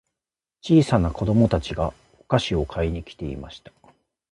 [0.63, 3.71] 小さな子供たちがお菓子を買いに来ていました。